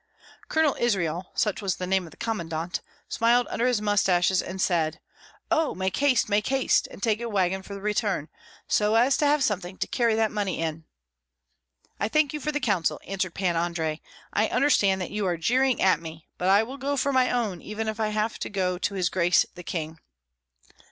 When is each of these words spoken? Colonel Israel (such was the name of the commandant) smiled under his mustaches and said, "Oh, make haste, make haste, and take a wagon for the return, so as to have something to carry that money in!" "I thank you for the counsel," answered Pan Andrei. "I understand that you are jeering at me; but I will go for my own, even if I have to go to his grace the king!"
Colonel 0.49 0.75
Israel 0.79 1.29
(such 1.35 1.61
was 1.61 1.75
the 1.75 1.85
name 1.85 2.05
of 2.07 2.09
the 2.09 2.17
commandant) 2.17 2.81
smiled 3.07 3.45
under 3.51 3.67
his 3.67 3.83
mustaches 3.83 4.41
and 4.41 4.59
said, 4.59 4.99
"Oh, 5.51 5.75
make 5.75 5.97
haste, 5.97 6.27
make 6.27 6.47
haste, 6.47 6.87
and 6.89 7.03
take 7.03 7.21
a 7.21 7.29
wagon 7.29 7.61
for 7.61 7.75
the 7.75 7.81
return, 7.81 8.27
so 8.67 8.95
as 8.95 9.15
to 9.17 9.27
have 9.27 9.43
something 9.43 9.77
to 9.77 9.85
carry 9.85 10.15
that 10.15 10.31
money 10.31 10.57
in!" 10.57 10.85
"I 11.99 12.07
thank 12.07 12.33
you 12.33 12.39
for 12.39 12.51
the 12.51 12.59
counsel," 12.59 12.99
answered 13.05 13.35
Pan 13.35 13.55
Andrei. 13.55 14.01
"I 14.33 14.47
understand 14.47 15.01
that 15.01 15.11
you 15.11 15.27
are 15.27 15.37
jeering 15.37 15.79
at 15.83 16.01
me; 16.01 16.25
but 16.39 16.47
I 16.49 16.63
will 16.63 16.77
go 16.77 16.97
for 16.97 17.13
my 17.13 17.29
own, 17.29 17.61
even 17.61 17.87
if 17.87 17.99
I 17.99 18.07
have 18.07 18.39
to 18.39 18.49
go 18.49 18.79
to 18.79 18.95
his 18.95 19.07
grace 19.07 19.45
the 19.53 19.61
king!" 19.61 19.99